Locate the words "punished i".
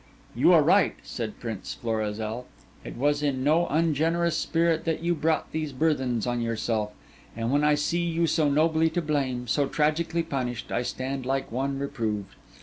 10.23-10.81